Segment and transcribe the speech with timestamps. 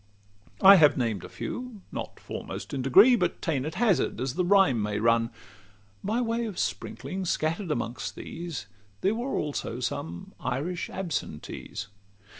[0.61, 4.43] I have named a few, not foremost in degree, But ta'en at hazard as the
[4.43, 5.29] rhyme may run.
[6.03, 8.65] By way of sprinkling, scatter'd amongst these,
[9.01, 11.85] There also were some Irish absentees.